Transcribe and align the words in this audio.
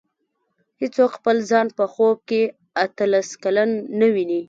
هېڅوک 0.81 1.09
خپل 1.17 1.37
ځان 1.49 1.67
په 1.77 1.83
خوب 1.93 2.17
کې 2.29 2.41
اته 2.83 3.03
لس 3.11 3.29
کلن 3.43 3.69
نه 3.99 4.07
ویني. 4.13 4.39